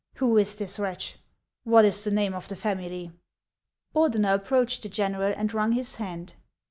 [0.15, 1.19] Who is this wretch?
[1.63, 3.11] What is the name of the family?"
[3.95, 6.33] Ordeiier approached the general and wrung his hand.